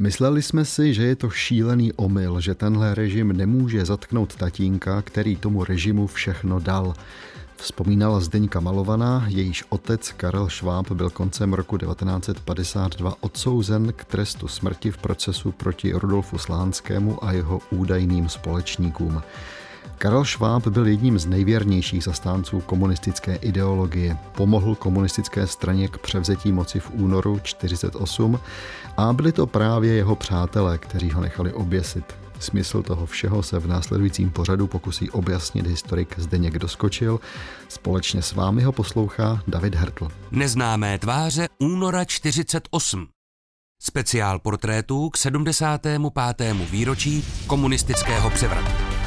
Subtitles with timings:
[0.00, 5.36] Mysleli jsme si, že je to šílený omyl, že tenhle režim nemůže zatknout tatínka, který
[5.36, 6.94] tomu režimu všechno dal.
[7.56, 14.90] Vzpomínala Zdeňka Malovaná, jejíž otec Karel Šváb byl koncem roku 1952 odsouzen k trestu smrti
[14.90, 19.22] v procesu proti Rudolfu Slánskému a jeho údajným společníkům.
[19.98, 24.16] Karel Šváb byl jedním z nejvěrnějších zastánců komunistické ideologie.
[24.36, 28.40] Pomohl komunistické straně k převzetí moci v únoru 1948
[28.96, 32.04] a byli to právě jeho přátelé, kteří ho nechali oběsit.
[32.40, 37.20] Smysl toho všeho se v následujícím pořadu pokusí objasnit historik Zdeněk Doskočil.
[37.68, 40.08] Společně s vámi ho poslouchá David Hertl.
[40.30, 43.08] Neznámé tváře února 48.
[43.82, 46.00] Speciál portrétů k 75.
[46.70, 48.97] výročí komunistického převratu.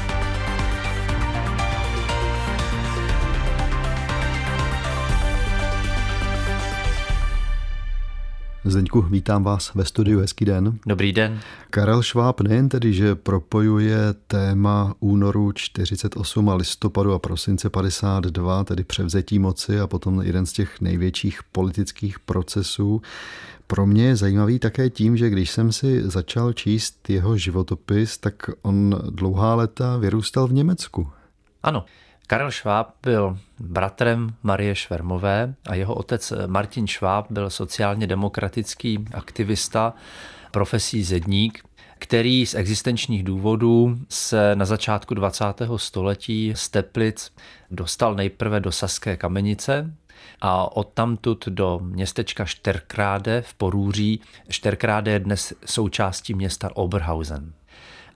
[8.65, 10.79] Zdeňku, vítám vás ve studiu, hezký den.
[10.85, 11.39] Dobrý den.
[11.69, 13.97] Karel Šváb nejen tedy, že propojuje
[14.27, 20.53] téma únoru 48 a listopadu a prosince 52, tedy převzetí moci a potom jeden z
[20.53, 23.01] těch největších politických procesů,
[23.67, 28.49] pro mě je zajímavý také tím, že když jsem si začal číst jeho životopis, tak
[28.61, 31.07] on dlouhá léta vyrůstal v Německu.
[31.63, 31.85] Ano,
[32.31, 39.93] Karel Šváb byl bratrem Marie Švermové a jeho otec Martin Šváb byl sociálně demokratický aktivista,
[40.51, 41.65] profesí zedník,
[41.99, 45.45] který z existenčních důvodů se na začátku 20.
[45.75, 47.31] století z Teplic
[47.71, 49.93] dostal nejprve do Saské kamenice,
[50.41, 54.21] a odtamtud do městečka Šterkráde v Porůří.
[54.49, 57.53] Šterkráde je dnes součástí města Oberhausen.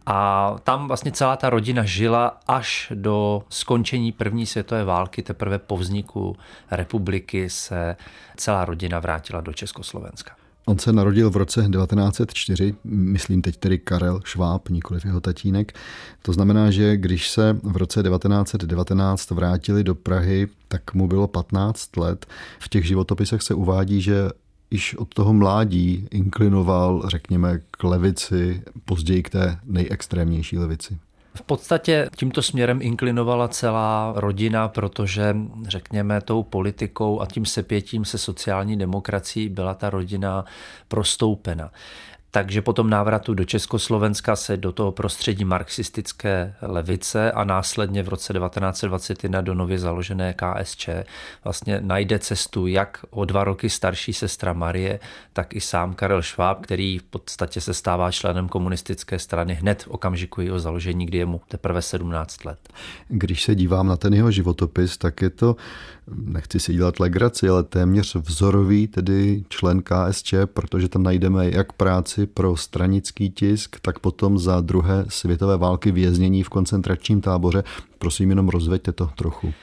[0.06, 5.22] A tam vlastně celá ta rodina žila až do skončení první světové války.
[5.23, 6.38] Teprve po vzniku
[6.72, 7.95] republiky se
[8.38, 10.31] celá rodina vrátila do Československa.
[10.67, 15.78] On se narodil v roce 1904, myslím teď tedy Karel Šváb, nikoliv jeho tatínek.
[16.22, 21.97] To znamená, že když se v roce 1919 vrátili do Prahy, tak mu bylo 15
[21.97, 22.25] let.
[22.59, 24.29] V těch životopisech se uvádí, že
[24.75, 30.97] již od toho mládí inklinoval, řekněme, k levici, později k té nejextrémnější levici.
[31.36, 35.35] V podstatě tímto směrem inklinovala celá rodina, protože
[35.68, 40.46] řekněme tou politikou a tím sepětím se sociální demokracií byla ta rodina
[40.88, 41.72] prostoupena.
[42.35, 48.09] Takže po tom návratu do Československa se do toho prostředí marxistické levice a následně v
[48.09, 50.90] roce 1921 do nově založené KSČ
[51.44, 55.00] vlastně najde cestu jak o dva roky starší sestra Marie,
[55.34, 59.88] tak i sám Karel Šváb, který v podstatě se stává členem komunistické strany hned v
[59.88, 62.59] okamžiku jeho založení, kdy je mu teprve 17 let.
[63.07, 65.56] Když se dívám na ten jeho životopis, tak je to,
[66.07, 72.25] nechci si dělat legraci, ale téměř vzorový, tedy člen KSČ, protože tam najdeme jak práci
[72.25, 77.63] pro stranický tisk, tak potom za druhé světové války věznění v koncentračním táboře.
[78.00, 79.53] Prosím, jenom rozveďte to trochu.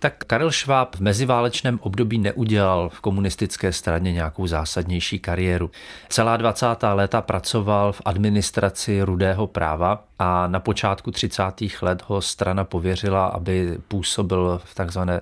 [0.00, 5.70] Tak Karel Šváb v meziválečném období neudělal v komunistické straně nějakou zásadnější kariéru.
[6.08, 6.66] Celá 20.
[6.92, 11.42] léta pracoval v administraci rudého práva a na počátku 30.
[11.82, 15.20] let ho strana pověřila, aby působil v takzvané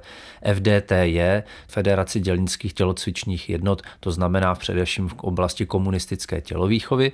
[0.55, 7.13] FDTJ, Federaci dělnických tělocvičních jednot, to znamená především v oblasti komunistické tělovýchovy.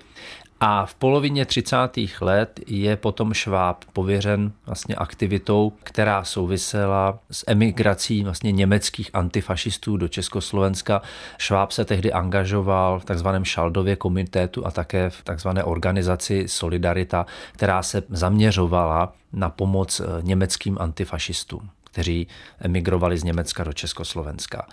[0.66, 1.76] A v polovině 30.
[2.20, 10.08] let je potom Šváb pověřen vlastně aktivitou, která souvisela s emigrací vlastně německých antifašistů do
[10.08, 11.02] Československa.
[11.38, 17.82] Šváb se tehdy angažoval v takzvaném Šaldově komitétu a také v takzvané organizaci Solidarita, která
[17.82, 22.26] se zaměřovala na pomoc eh, německým antifašistům kteří
[22.58, 24.66] emigrovali z Německa do Československa.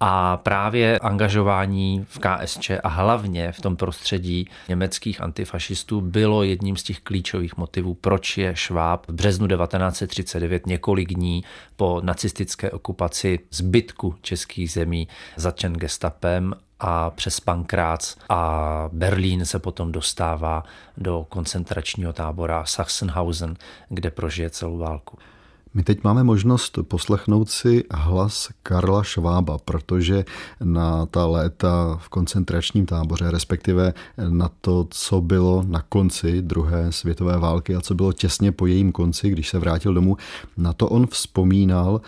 [0.00, 6.82] A právě angažování v KSČ a hlavně v tom prostředí německých antifašistů bylo jedním z
[6.82, 11.44] těch klíčových motivů, proč je Šváb v březnu 1939 několik dní
[11.76, 19.92] po nacistické okupaci zbytku českých zemí začen gestapem a přes Pankrác a Berlín se potom
[19.92, 20.62] dostává
[20.96, 23.56] do koncentračního tábora Sachsenhausen,
[23.88, 25.18] kde prožije celou válku.
[25.76, 30.24] My teď máme možnost poslechnout si hlas Karla Švába, protože
[30.64, 33.94] na ta léta v koncentračním táboře, respektive
[34.28, 38.92] na to, co bylo na konci druhé světové války a co bylo těsně po jejím
[38.92, 40.16] konci, když se vrátil domů,
[40.56, 42.00] na to on vzpomínal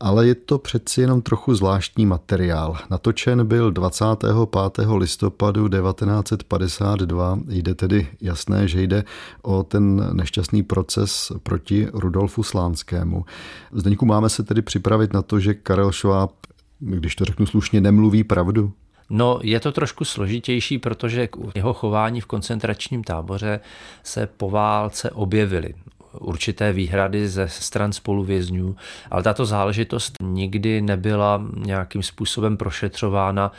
[0.00, 2.76] ale je to přeci jenom trochu zvláštní materiál.
[2.90, 4.86] Natočen byl 25.
[4.96, 7.38] listopadu 1952.
[7.48, 9.04] Jde tedy jasné, že jde
[9.42, 13.24] o ten nešťastný proces proti Rudolfu Slánskému.
[13.72, 16.30] Zdeňku máme se tedy připravit na to, že Karel Schwab,
[16.78, 18.72] když to řeknu slušně, nemluví pravdu?
[19.10, 23.60] No, je to trošku složitější, protože k jeho chování v koncentračním táboře
[24.02, 25.74] se po válce objevily
[26.20, 28.76] určité výhrady ze stran spoluvězňů,
[29.10, 33.52] ale tato záležitost nikdy nebyla nějakým způsobem prošetřována,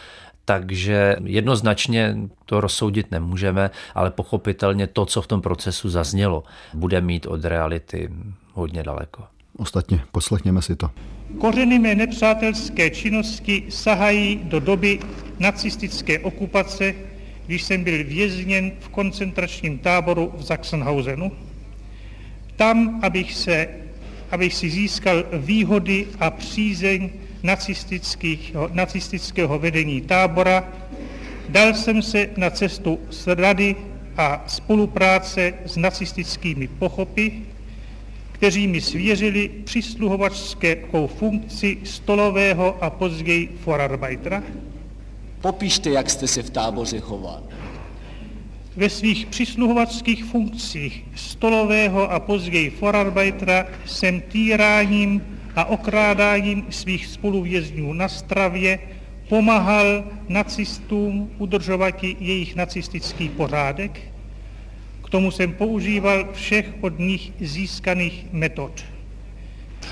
[0.45, 6.43] takže jednoznačně to rozsoudit nemůžeme, ale pochopitelně to, co v tom procesu zaznělo,
[6.73, 8.09] bude mít od reality
[8.53, 9.23] hodně daleko.
[9.57, 10.89] Ostatně poslechněme si to.
[11.37, 14.99] Kořeny mé nepřátelské činnosti sahají do doby
[15.39, 16.95] nacistické okupace,
[17.45, 21.31] když jsem byl vězněn v koncentračním táboru v Sachsenhausenu.
[22.57, 23.67] Tam, abych, se,
[24.31, 27.09] abych si získal výhody a přízeň
[28.73, 30.67] nacistického vedení tábora,
[31.49, 33.75] dal jsem se na cestu s rady
[34.17, 37.31] a spolupráce s nacistickými pochopy,
[38.31, 44.43] kteří mi svěřili přisluhovačskou funkci stolového a později forarbeitera.
[45.41, 47.43] Popište, jak jste se v táboře choval.
[48.77, 55.21] Ve svých přisluhovačských funkcích stolového a později forarbeitera jsem týráním
[55.55, 58.79] a okrádáním svých spoluvězňů na stravě
[59.29, 63.99] pomáhal nacistům udržovat jejich nacistický pořádek.
[65.05, 68.85] K tomu jsem používal všech od nich získaných metod.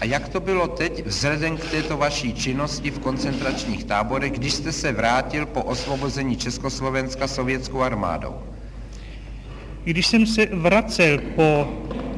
[0.01, 4.71] A jak to bylo teď vzhledem k této vaší činnosti v koncentračních táborech, když jste
[4.71, 8.54] se vrátil po osvobození Československa sovětskou armádou?
[9.85, 11.67] Když jsem se vracel po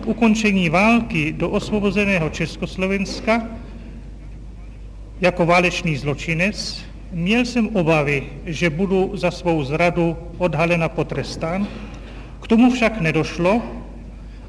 [0.05, 3.47] ukončení války do osvobozeného Československa
[5.21, 11.67] jako válečný zločinec, měl jsem obavy, že budu za svou zradu odhalena potrestán.
[12.41, 13.61] K tomu však nedošlo,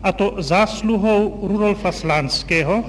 [0.02, 2.84] a to zásluhou Rudolfa Slánského,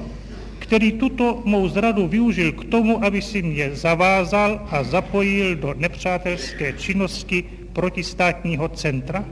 [0.59, 6.73] který tuto mou zradu využil k tomu, aby si mě zavázal a zapojil do nepřátelské
[6.73, 7.43] činnosti
[7.73, 9.25] protistátního centra,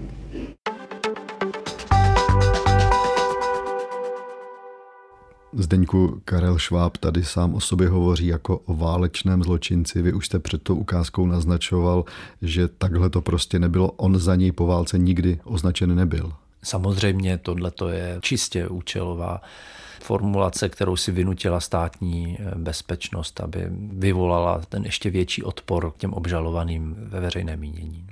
[5.59, 10.01] Zdeňku Karel Šváb tady sám o sobě hovoří jako o válečném zločinci.
[10.01, 12.06] Vy už jste před tou ukázkou naznačoval,
[12.42, 13.92] že takhle to prostě nebylo.
[13.92, 16.33] On za něj po válce nikdy označen nebyl.
[16.63, 19.42] Samozřejmě tohle je čistě účelová
[20.04, 26.13] formulace, kterou si vynutila státní eh, bezpečnost, aby vyvolala ten ještě větší odpor k těm
[26.13, 28.07] obžalovaným ve veřejném mínění.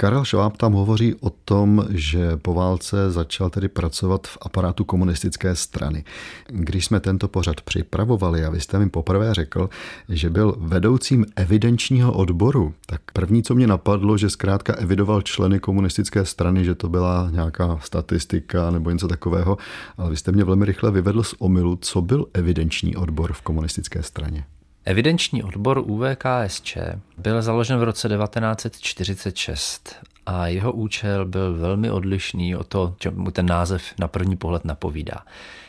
[0.00, 5.56] Karel Šváb tam hovoří o tom, že po válce začal tedy pracovat v aparátu komunistické
[5.56, 6.04] strany.
[6.48, 9.70] Když jsme tento pořad připravovali a vy jste mi poprvé řekl,
[10.08, 16.24] že byl vedoucím evidenčního odboru, tak první, co mě napadlo, že zkrátka evidoval členy komunistické
[16.24, 19.58] strany, že to byla nějaká statistika nebo něco takového,
[19.96, 24.02] ale vy jste mě velmi rychle vyvedl z omylu, co byl evidenční odbor v komunistické
[24.02, 24.44] straně.
[24.84, 26.76] Evidenční odbor UVKSČ
[27.18, 29.96] byl založen v roce 1946
[30.26, 35.16] a jeho účel byl velmi odlišný od toho, čemu ten název na první pohled napovídá.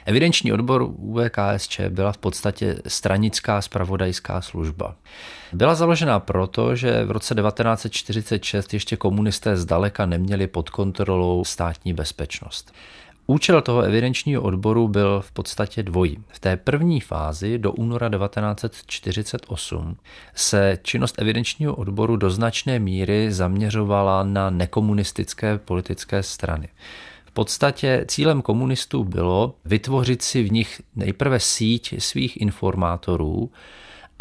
[0.06, 4.96] Evidenční odbor UVKSČ byla v podstatě stranická spravodajská služba.
[5.54, 12.74] Byla založena proto, že v roce 1946 ještě komunisté zdaleka neměli pod kontrolou státní bezpečnost.
[13.32, 16.18] Účel toho evidenčního odboru byl v podstatě dvojí.
[16.28, 19.98] V té první fázi do února 1948
[20.36, 26.68] se činnost evidenčního odboru do značné míry zaměřovala na nekomunistické politické strany.
[27.26, 33.52] V podstatě cílem komunistů bylo vytvořit si v nich nejprve síť svých informátorů,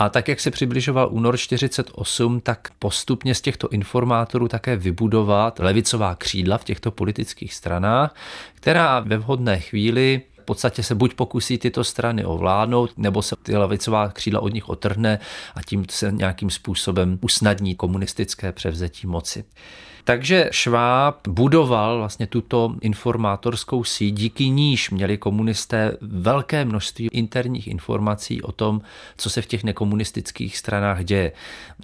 [0.01, 6.15] a tak, jak se přibližoval únor 48, tak postupně z těchto informátorů také vybudovat levicová
[6.15, 8.15] křídla v těchto politických stranách,
[8.55, 13.57] která ve vhodné chvíli v podstatě se buď pokusí tyto strany ovládnout, nebo se ty
[13.57, 15.19] levicová křídla od nich otrhne
[15.55, 19.45] a tím se nějakým způsobem usnadní komunistické převzetí moci.
[20.11, 28.43] Takže Šváb budoval vlastně tuto informátorskou síť, díky níž měli komunisté velké množství interních informací
[28.43, 28.81] o tom,
[29.17, 31.33] co se v těch nekomunistických stranách děje.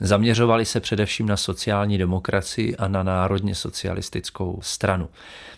[0.01, 5.09] Zaměřovali se především na sociální demokracii a na národně socialistickou stranu.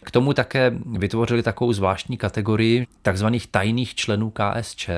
[0.04, 4.88] K tomu také vytvořili takovou zvláštní kategorii takzvaných tajných členů KSČ,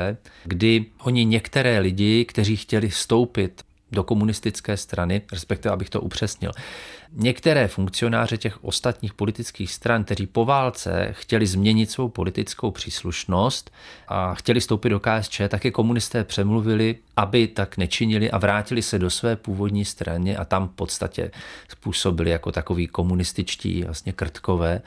[0.44, 3.62] kdy oni některé lidi, kteří chtěli vstoupit
[3.92, 6.52] do komunistické strany, respektive abych to upřesnil.
[7.12, 13.70] Některé funkcionáře těch ostatních politických stran, kteří po válce chtěli změnit svou politickou příslušnost
[14.08, 19.10] a chtěli stoupit do KSČ, také komunisté přemluvili, aby tak nečinili a vrátili se do
[19.10, 21.30] své původní strany a tam v podstatě
[21.68, 24.82] způsobili jako takový komunističtí vlastně krtkové.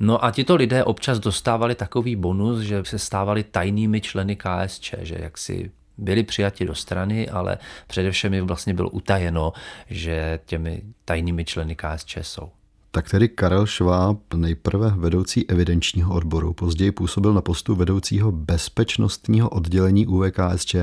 [0.00, 5.16] No a tito lidé občas dostávali takový bonus, že se stávali tajnými členy KSČ, že
[5.18, 9.52] jak si byli přijati do strany, ale především jim vlastně bylo utajeno,
[9.90, 12.50] že těmi tajnými členy KSČ jsou.
[12.90, 20.06] Tak tedy Karel Šváb, nejprve vedoucí evidenčního odboru, později působil na postu vedoucího bezpečnostního oddělení
[20.06, 20.76] UVKSČ.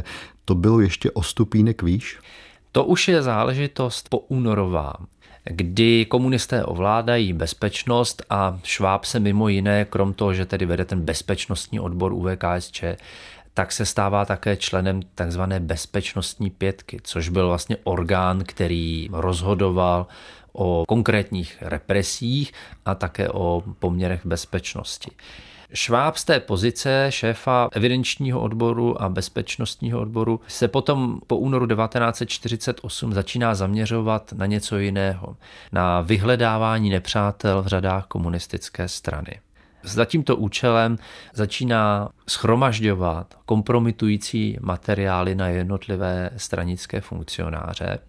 [0.45, 2.19] To bylo ještě o stupínek výš?
[2.71, 4.93] To už je záležitost po únorová
[5.45, 11.01] kdy komunisté ovládají bezpečnost a Šváb se mimo jiné, krom toho, že tedy vede ten
[11.01, 12.83] bezpečnostní odbor UVKSČ,
[13.55, 20.07] tak se stává také členem takzvané bezpečnostní pětky, což byl vlastně orgán, který rozhodoval
[20.53, 22.51] o konkrétních represích
[22.85, 25.11] a také o poměrech bezpečnosti.
[25.73, 33.13] Šváb z té pozice šéfa evidenčního odboru a bezpečnostního odboru se potom po únoru 1948
[33.13, 35.37] začíná zaměřovat na něco jiného,
[35.71, 39.39] na vyhledávání nepřátel v řadách komunistické strany.
[39.85, 40.97] Za tímto účelem
[41.33, 47.99] začíná schromažďovat kompromitující materiály na jednotlivé stranické funkcionáře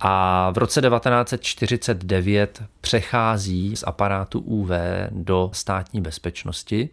[0.00, 4.70] a v roce 1949 přechází z aparátu UV
[5.10, 6.88] do státní bezpečnosti.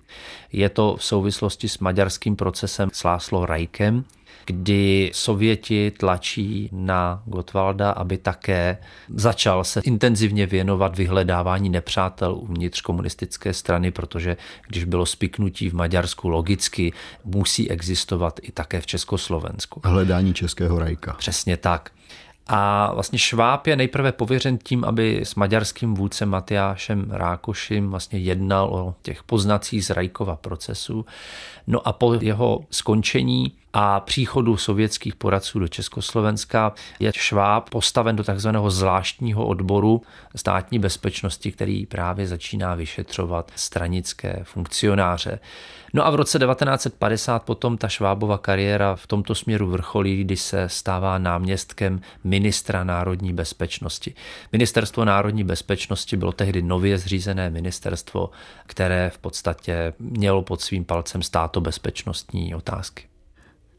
[0.52, 4.04] Je to v souvislosti s maďarským procesem s Láslo Rajkem,
[4.46, 8.78] kdy Sověti tlačí na Gotwalda, aby také
[9.14, 14.38] začal se intenzivně věnovat vyhledávání nepřátel uvnitř komunistické strany, protože
[14.68, 16.94] když bylo spiknutí v Maďarsku logicky,
[17.26, 19.82] musí existovat i také v Československu.
[19.84, 21.14] Hledání českého rajka.
[21.14, 21.92] Přesně tak.
[22.50, 28.70] A vlastně Šváb je nejprve pověřen tím, aby s maďarským vůdcem Matyášem Rákošem vlastně jednal
[28.74, 31.06] o těch poznacích z Rajkova procesu.
[31.68, 38.24] No a po jeho skončení a příchodu sovětských poradců do Československa je Šváb postaven do
[38.24, 40.02] takzvaného zvláštního odboru
[40.36, 45.40] státní bezpečnosti, který právě začíná vyšetřovat stranické funkcionáře.
[45.94, 50.70] No a v roce 1950 potom ta Švábova kariéra v tomto směru vrcholí, kdy se
[50.70, 54.14] stává náměstkem ministra národní bezpečnosti.
[54.52, 58.30] Ministerstvo národní bezpečnosti bylo tehdy nově zřízené ministerstvo,
[58.66, 63.04] které v podstatě mělo pod svým palcem státobezpečnostní otázky.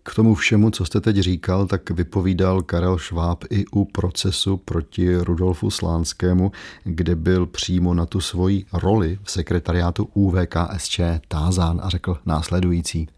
[0.08, 5.16] K tomu všemu, co jste teď říkal, tak vypovídal Karel Šváb i u procesu proti
[5.16, 6.52] Rudolfu Slánskému,
[6.84, 13.08] kde byl přímo na tu svoji roli v sekretariátu UVKSČ tázán a řekl následující.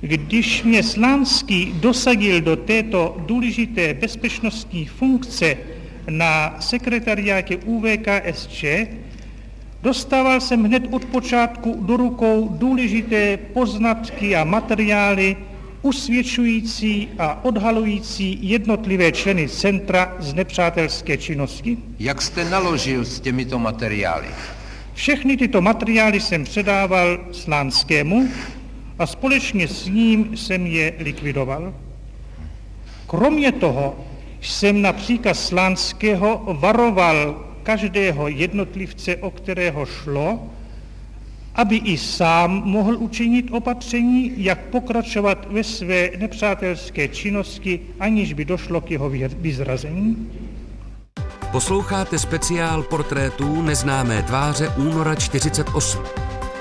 [0.00, 5.56] Když mě Slánský dosadil do této důležité bezpečnostní funkce
[6.10, 8.64] na sekretariátě UVKSČ,
[9.82, 15.36] dostával jsem hned od počátku do rukou důležité poznatky a materiály
[15.82, 21.78] usvědčující a odhalující jednotlivé členy centra z nepřátelské činnosti.
[21.98, 24.28] Jak jste naložil s těmito materiály?
[24.94, 28.28] Všechny tyto materiály jsem předával Slánskému
[28.98, 31.74] a společně s ním jsem je likvidoval.
[33.06, 33.96] Kromě toho
[34.40, 40.50] jsem na příkaz Slánského varoval každého jednotlivce, o kterého šlo,
[41.58, 48.80] aby i sám mohl učinit opatření, jak pokračovat ve své nepřátelské činnosti, aniž by došlo
[48.80, 50.30] k jeho vyzrazení?
[51.52, 56.02] Posloucháte speciál portrétů neznámé tváře února 48.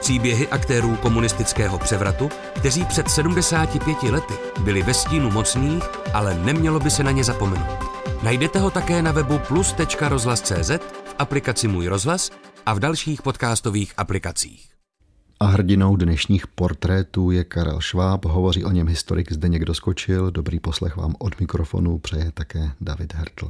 [0.02, 6.92] Příběhy aktérů komunistického převratu, kteří před 75 lety byli ve stínu mocných, ale nemělo by
[6.92, 7.78] se na ně zapomenout.
[8.24, 10.72] Najdete ho také na webu plus.rozhlas.cz,
[11.06, 12.32] v aplikaci Můj rozhlas
[12.66, 14.77] a v dalších podcastových aplikacích.
[15.40, 20.32] A hrdinou dnešních portrétů je Karel Šváb, hovoří o něm historik Zdeněk Doskočil.
[20.32, 23.50] Dobrý poslech vám od mikrofonu přeje také David Hertl.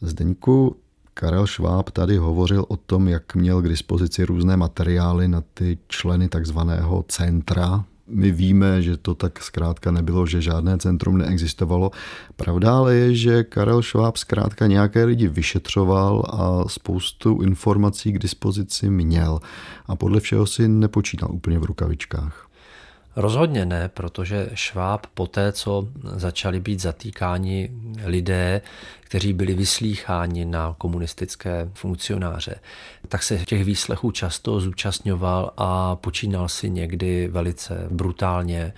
[0.00, 0.76] Zdeňku,
[1.14, 6.28] Karel Šváb tady hovořil o tom, jak měl k dispozici různé materiály na ty členy
[6.28, 11.90] takzvaného centra my víme, že to tak zkrátka nebylo, že žádné centrum neexistovalo.
[12.36, 18.90] Pravda ale je, že Karel Šváb zkrátka nějaké lidi vyšetřoval a spoustu informací k dispozici
[18.90, 19.40] měl.
[19.86, 22.49] A podle všeho si nepočítal úplně v rukavičkách.
[23.16, 27.70] Rozhodně ne, protože Šváb poté, co začali být zatýkáni
[28.04, 28.62] lidé,
[29.00, 32.54] kteří byli vyslýcháni na komunistické funkcionáře,
[33.08, 38.72] tak se těch výslechů často zúčastňoval a počínal si někdy velice brutálně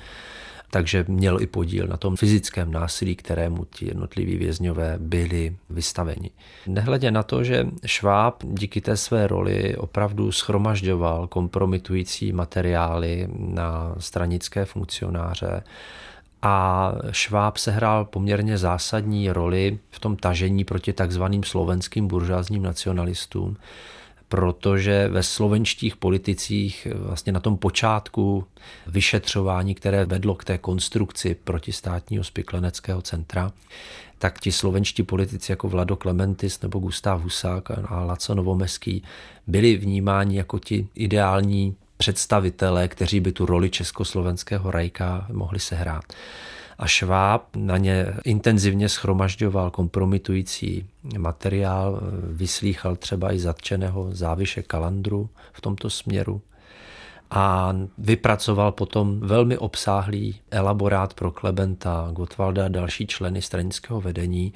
[0.73, 6.31] takže měl i podíl na tom fyzickém násilí, kterému ti jednotliví vězňové byli vystaveni.
[6.67, 14.65] Nehledě na to, že Šváb díky té své roli opravdu schromažďoval kompromitující materiály na stranické
[14.65, 15.63] funkcionáře,
[16.43, 23.57] a Šváb sehrál poměrně zásadní roli v tom tažení proti takzvaným slovenským buržázním nacionalistům,
[24.33, 28.45] protože ve slovenštích politicích vlastně na tom počátku
[28.87, 33.53] vyšetřování, které vedlo k té konstrukci protistátního spikleneckého centra,
[34.19, 39.03] tak ti slovenští politici jako Vlado Klementis nebo Gustav Husák a Laco Novomeský
[39.47, 46.05] byli vnímáni jako ti ideální představitelé, kteří by tu roli československého rajka mohli sehrát.
[46.79, 50.87] A Šváb na ně intenzivně schromažďoval kompromitující
[51.19, 56.43] materiál, vyslýchal třeba i zatčeného záviše Kalandru v tomto směru
[57.35, 64.53] a vypracoval potom velmi obsáhlý elaborát pro Klebenta, Gottwalda a další členy stranického vedení,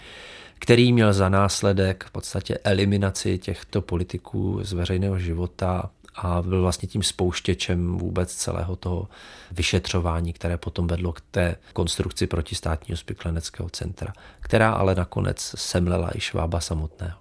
[0.59, 6.89] který měl za následek v podstatě eliminaci těchto politiků z veřejného života a byl vlastně
[6.89, 9.09] tím spouštěčem vůbec celého toho
[9.53, 16.21] vyšetřování, které potom vedlo k té konstrukci protistátního spikleneckého centra, která ale nakonec semlela i
[16.21, 17.19] Švába samotného.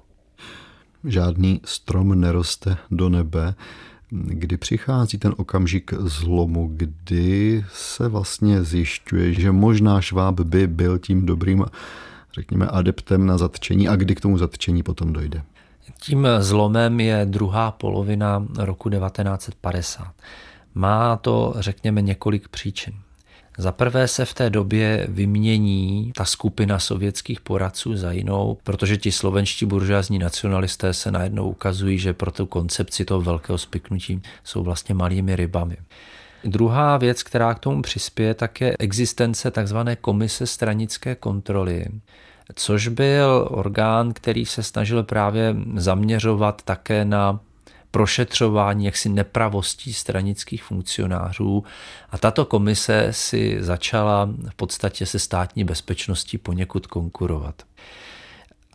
[1.03, 3.55] Žádný strom neroste do nebe.
[4.09, 11.25] Kdy přichází ten okamžik zlomu, kdy se vlastně zjišťuje, že možná Šváb by byl tím
[11.25, 11.65] dobrým,
[12.33, 15.41] řekněme, adeptem na zatčení a kdy k tomu zatčení potom dojde?
[16.01, 20.13] Tím zlomem je druhá polovina roku 1950.
[20.73, 22.93] Má to, řekněme, několik příčin.
[23.57, 29.11] Za prvé se v té době vymění ta skupina sovětských poradců za jinou, protože ti
[29.11, 34.95] slovenští buržázní nacionalisté se najednou ukazují, že pro tu koncepci toho velkého spiknutí jsou vlastně
[34.95, 35.77] malými rybami.
[36.43, 39.77] Druhá věc, která k tomu přispěje, tak je existence tzv.
[40.01, 41.85] komise stranické kontroly,
[42.53, 47.39] což byl orgán, který se snažil právě zaměřovat také na
[47.91, 51.63] prošetřování jaksi nepravostí stranických funkcionářů
[52.09, 57.63] a tato komise si začala v podstatě se státní bezpečností poněkud konkurovat.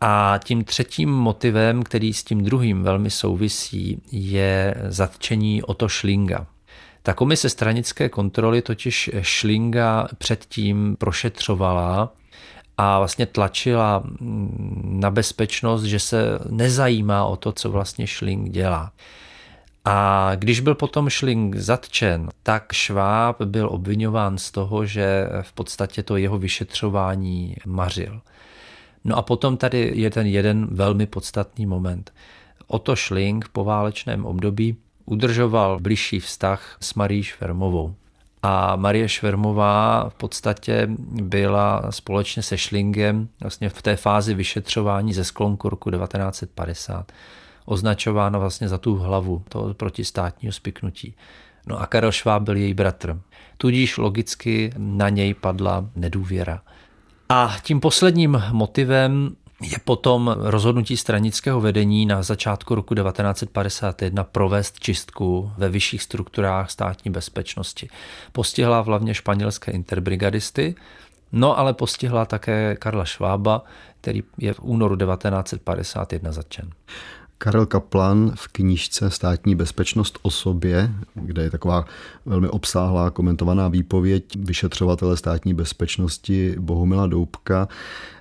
[0.01, 6.47] A tím třetím motivem, který s tím druhým velmi souvisí, je zatčení Oto Šlinga.
[7.03, 12.13] Ta komise stranické kontroly totiž Šlinga předtím prošetřovala
[12.83, 14.03] a vlastně tlačila
[14.83, 18.93] na bezpečnost, že se nezajímá o to, co vlastně Schling dělá.
[19.85, 26.03] A když byl potom Schling zatčen, tak Šváb byl obvinován z toho, že v podstatě
[26.03, 28.21] to jeho vyšetřování mařil.
[29.05, 32.13] No a potom tady je ten jeden velmi podstatný moment.
[32.67, 37.95] Oto Schling po válečném období udržoval bližší vztah s Marí Švermovou.
[38.43, 40.89] A Marie Švermová v podstatě
[41.23, 47.13] byla společně se Schlingem vlastně v té fázi vyšetřování ze sklonku roku 1950
[47.65, 51.15] označována vlastně za tu hlavu toho protistátního spiknutí.
[51.67, 53.21] No a Karel Šváb byl její bratr.
[53.57, 56.61] Tudíž logicky na něj padla nedůvěra.
[57.29, 65.53] A tím posledním motivem je potom rozhodnutí stranického vedení na začátku roku 1951 provést čistku
[65.57, 67.89] ve vyšších strukturách státní bezpečnosti.
[68.33, 70.75] Postihla hlavně španělské interbrigadisty,
[71.33, 73.65] no ale postihla také Karla Švába,
[74.01, 76.71] který je v únoru 1951 zatčen.
[77.43, 81.85] Karel Kaplan v knížce Státní bezpečnost o sobě, kde je taková
[82.27, 87.69] velmi obsáhlá komentovaná výpověď vyšetřovatele státní bezpečnosti Bohumila Doubka,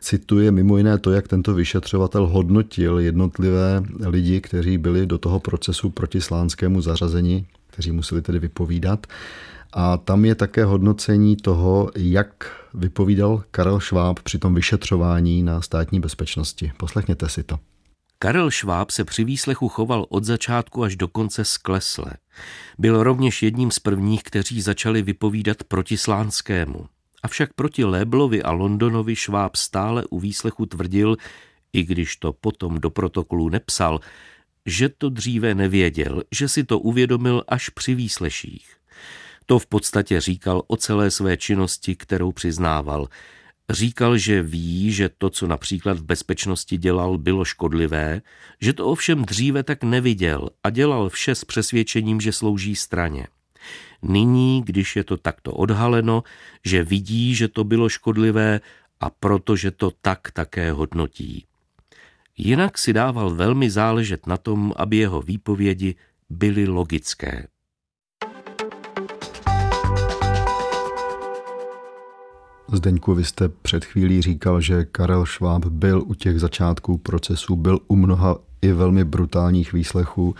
[0.01, 5.89] cituje mimo jiné to, jak tento vyšetřovatel hodnotil jednotlivé lidi, kteří byli do toho procesu
[5.89, 9.07] proti slánskému zařazení, kteří museli tedy vypovídat.
[9.73, 15.99] A tam je také hodnocení toho, jak vypovídal Karel Šváb při tom vyšetřování na státní
[15.99, 16.71] bezpečnosti.
[16.77, 17.59] Poslechněte si to.
[18.21, 22.11] Karel Šváb se při výslechu choval od začátku až do konce sklesle.
[22.77, 26.85] Byl rovněž jedním z prvních, kteří začali vypovídat proti Slánskému.
[27.23, 31.17] Avšak proti Léblovi a Londonovi Šváb stále u výslechu tvrdil,
[31.73, 33.99] i když to potom do protokolu nepsal,
[34.65, 38.75] že to dříve nevěděl, že si to uvědomil až při výsleších.
[39.45, 43.07] To v podstatě říkal o celé své činnosti, kterou přiznával–
[43.69, 48.21] Říkal, že ví, že to, co například v bezpečnosti dělal, bylo škodlivé,
[48.61, 53.27] že to ovšem dříve tak neviděl a dělal vše s přesvědčením, že slouží straně.
[54.01, 56.23] Nyní, když je to takto odhaleno,
[56.65, 58.61] že vidí, že to bylo škodlivé
[58.99, 61.45] a protože to tak také hodnotí.
[62.37, 65.95] Jinak si dával velmi záležet na tom, aby jeho výpovědi
[66.29, 67.47] byly logické.
[72.71, 77.79] Zdeňku, vy jste před chvílí říkal, že Karel Šváb byl u těch začátků procesu, byl
[77.87, 80.35] u mnoha i velmi brutálních výslechů.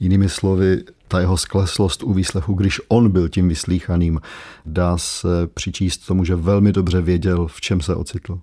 [0.00, 4.20] Jinými slovy, ta jeho skleslost u výslechu, když on byl tím vyslíchaným,
[4.66, 8.40] dá se přičíst tomu, že velmi dobře věděl, v čem se ocitl.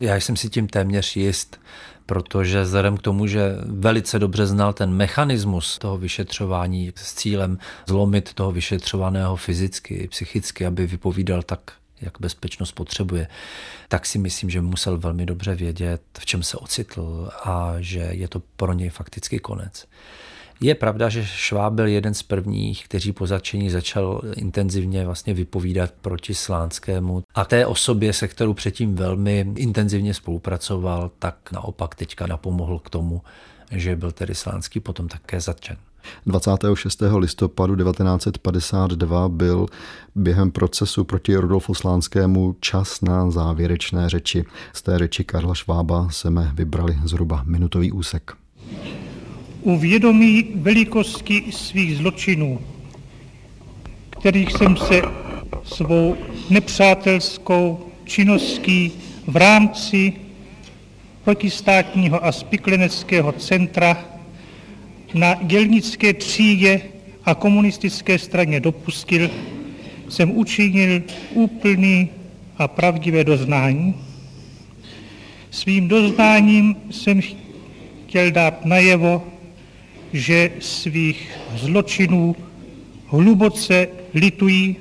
[0.00, 1.60] Já jsem si tím téměř jist,
[2.06, 8.34] protože vzhledem k tomu, že velice dobře znal ten mechanismus toho vyšetřování s cílem zlomit
[8.34, 11.60] toho vyšetřovaného fyzicky, psychicky, aby vypovídal tak,
[12.00, 13.28] jak bezpečnost potřebuje,
[13.88, 18.28] tak si myslím, že musel velmi dobře vědět, v čem se ocitl a že je
[18.28, 19.86] to pro něj fakticky konec.
[20.60, 25.90] Je pravda, že Šváb byl jeden z prvních, kteří po začení začal intenzivně vlastně vypovídat
[26.00, 32.78] proti Slánskému a té osobě, se kterou předtím velmi intenzivně spolupracoval, tak naopak teďka napomohl
[32.78, 33.22] k tomu,
[33.70, 35.76] že byl tedy Slánský potom také zatčen.
[36.26, 37.02] 26.
[37.16, 39.66] listopadu 1952 byl
[40.14, 44.44] během procesu proti Rudolfu Slánskému čas na závěrečné řeči.
[44.72, 48.36] Z té řeči Karla Švába jsme vybrali zhruba minutový úsek
[49.66, 52.60] u vědomí velikosti svých zločinů,
[54.10, 55.02] kterých jsem se
[55.64, 56.16] svou
[56.50, 58.92] nepřátelskou činností
[59.26, 60.12] v rámci
[61.24, 64.04] protistátního a spikleneckého centra
[65.16, 66.80] na dělnické třídě
[67.24, 69.30] a komunistické straně dopustil,
[70.08, 72.08] jsem učinil úplný
[72.58, 73.94] a pravdivé doznání.
[75.50, 77.20] Svým doznáním jsem
[78.06, 79.26] chtěl dát najevo,
[80.12, 82.36] že svých zločinů
[83.06, 84.76] hluboce litují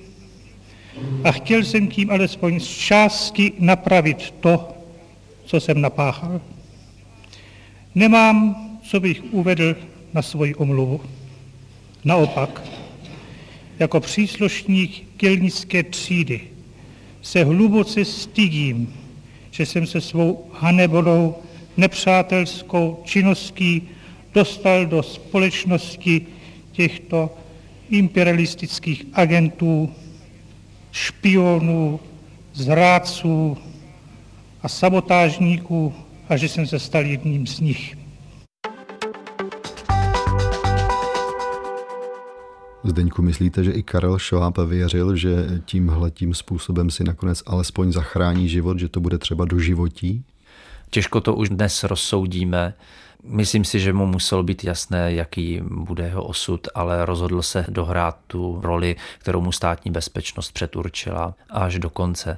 [1.24, 4.78] a chtěl jsem tím alespoň z části napravit to,
[5.46, 6.42] co jsem napáchal.
[7.96, 9.76] Nemám, co bych uvedl
[10.16, 11.02] na svoji omluvu.
[12.06, 12.64] Naopak,
[13.80, 16.42] jako příslušník dělnické třídy
[17.22, 18.94] se hluboce stydím,
[19.52, 21.36] že jsem se svou hanebolou
[21.78, 23.82] nepřátelskou činností
[24.34, 26.28] dostal do společnosti
[26.72, 27.38] těchto
[27.90, 29.92] imperialistických agentů,
[30.92, 32.00] špionů,
[32.54, 33.58] zrádců
[34.62, 35.94] a sabotážníků
[36.30, 38.05] a že jsem se stal jedním z nich.
[42.86, 48.50] Zdeňku, myslíte, že i Karel Schwab věřil, že tímhle tím způsobem si nakonec alespoň zachrání
[48.50, 50.24] život, že to bude třeba do životí?
[50.90, 52.74] Těžko to už dnes rozsoudíme.
[53.24, 58.18] Myslím si, že mu muselo být jasné, jaký bude jeho osud, ale rozhodl se dohrát
[58.28, 62.38] tu roli, kterou mu státní bezpečnost předurčila až do konce.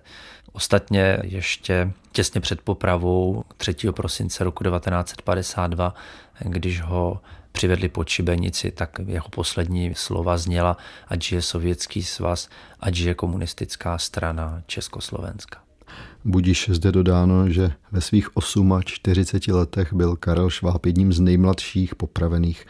[0.52, 3.76] Ostatně ještě těsně před popravou 3.
[3.92, 5.96] prosince roku 1952,
[6.40, 12.96] když ho přivedli pod šibenici, tak jeho poslední slova zněla, ať žije sovětský svaz, ať
[12.96, 15.60] žije komunistická strana Československa.
[16.26, 18.30] Budíš zde dodáno, že ve svých
[18.84, 22.66] 48 letech byl Karel Šváb jedním z nejmladších popravených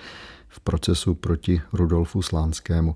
[0.48, 2.96] v procesu proti Rudolfu Slánskému.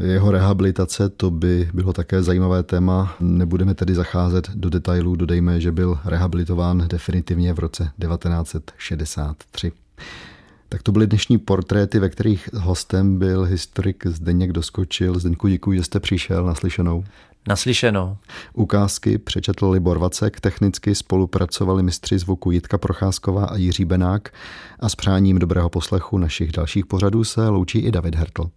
[0.00, 3.16] Jeho rehabilitace to by bylo také zajímavé téma.
[3.20, 9.72] Nebudeme tedy zacházet do detailů, dodejme, že byl rehabilitován definitivně v roce 1963.
[10.68, 15.18] Tak to byly dnešní portréty, ve kterých hostem byl historik Zdeněk Doskočil.
[15.18, 17.04] Zdeňku, děkuji, že jste přišel naslyšenou.
[17.48, 18.18] Naslyšeno.
[18.52, 24.34] Ukázky přečetl Libor Vacek, technicky spolupracovali mistři zvuku Jitka Procházková a Jiří Benák
[24.80, 28.50] a s přáním dobrého poslechu našich dalších pořadů se loučí i David Hertl.